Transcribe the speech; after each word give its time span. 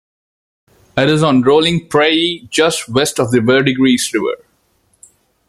It 0.97 1.09
is 1.09 1.21
on 1.21 1.43
rolling 1.43 1.87
prairie 1.87 2.47
just 2.49 2.89
west 2.89 3.19
of 3.19 3.29
the 3.29 3.39
Verdigris 3.39 4.11
River. 4.15 4.43